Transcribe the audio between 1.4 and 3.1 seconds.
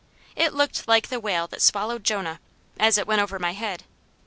that swallowed Jonah, as it